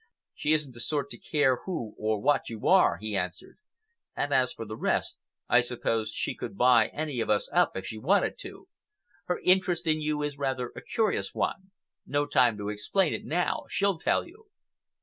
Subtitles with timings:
[0.33, 3.59] "She isn't the sort to care who or what you are," he answered.
[4.15, 7.85] "And as for the rest, I suppose she could buy any of us up if
[7.85, 8.67] she wanted to.
[9.25, 11.69] Her interest in you is rather a curious one.
[12.07, 13.65] No time to explain it now.
[13.69, 14.47] She'll tell you."